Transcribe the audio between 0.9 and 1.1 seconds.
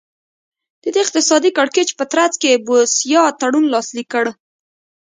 دې